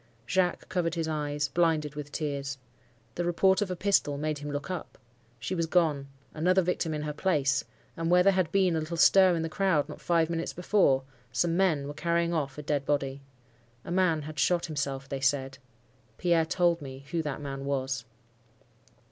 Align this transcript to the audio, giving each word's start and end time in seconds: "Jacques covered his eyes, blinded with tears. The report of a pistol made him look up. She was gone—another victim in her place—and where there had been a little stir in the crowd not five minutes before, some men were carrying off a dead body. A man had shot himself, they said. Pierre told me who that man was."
"Jacques 0.25 0.67
covered 0.67 0.95
his 0.95 1.07
eyes, 1.07 1.49
blinded 1.49 1.93
with 1.93 2.11
tears. 2.11 2.57
The 3.13 3.23
report 3.23 3.61
of 3.61 3.69
a 3.69 3.75
pistol 3.75 4.17
made 4.17 4.39
him 4.39 4.49
look 4.49 4.71
up. 4.71 4.97
She 5.39 5.53
was 5.53 5.67
gone—another 5.67 6.63
victim 6.63 6.95
in 6.95 7.03
her 7.03 7.13
place—and 7.13 8.09
where 8.09 8.23
there 8.23 8.33
had 8.33 8.51
been 8.51 8.75
a 8.75 8.79
little 8.79 8.97
stir 8.97 9.35
in 9.35 9.43
the 9.43 9.47
crowd 9.47 9.87
not 9.87 10.01
five 10.01 10.27
minutes 10.27 10.53
before, 10.53 11.03
some 11.31 11.55
men 11.55 11.87
were 11.87 11.93
carrying 11.93 12.33
off 12.33 12.57
a 12.57 12.63
dead 12.63 12.83
body. 12.83 13.21
A 13.85 13.91
man 13.91 14.23
had 14.23 14.39
shot 14.39 14.65
himself, 14.65 15.07
they 15.07 15.21
said. 15.21 15.59
Pierre 16.17 16.47
told 16.47 16.81
me 16.81 17.05
who 17.11 17.21
that 17.21 17.39
man 17.39 17.65
was." 17.65 18.03